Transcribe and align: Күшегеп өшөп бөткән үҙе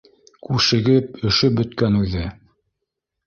Күшегеп 0.45 1.19
өшөп 1.29 1.55
бөткән 1.59 1.99
үҙе 2.01 2.23